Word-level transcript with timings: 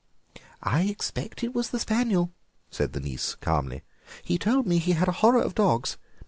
"I 0.63 0.85
expect 0.85 1.43
it 1.43 1.53
was 1.53 1.69
the 1.69 1.77
spaniel," 1.77 2.33
said 2.71 2.93
the 2.93 2.99
niece 2.99 3.35
calmly; 3.35 3.83
"he 4.23 4.39
told 4.39 4.65
me 4.65 4.79
he 4.79 4.93
had 4.93 5.07
a 5.07 5.11
horror 5.21 5.43
of 5.43 5.53
dogs. 5.53 5.99